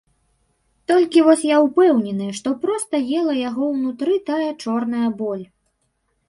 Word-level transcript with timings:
Толькі 0.91 1.19
вось 1.27 1.43
я 1.47 1.57
ўпэўнены, 1.65 2.29
што 2.39 2.49
проста 2.63 3.03
ела 3.19 3.37
яго 3.49 3.69
ўнутры 3.75 4.17
тая 4.31 4.49
чорная 4.63 5.09
боль. 5.23 5.45